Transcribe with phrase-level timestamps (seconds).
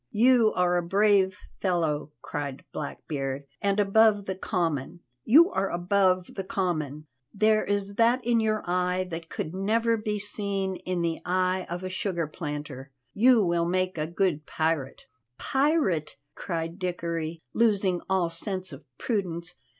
[0.13, 6.43] "You are a brave fellow," cried Blackbeard, "and above the common, you are above the
[6.43, 7.05] common.
[7.35, 11.83] There is that in your eye that could never be seen in the eye of
[11.83, 12.89] a sugar planter.
[13.13, 15.05] You will make a good pirate."
[15.37, 19.53] "Pirate!" cried Dickory, losing all sense of prudence.